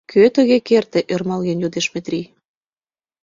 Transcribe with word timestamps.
—Кӧ 0.11 0.23
тыге 0.35 0.57
керте?— 0.67 0.99
ӧрмалген 1.13 1.57
йодеш 1.63 1.87
Метрий. 1.93 2.27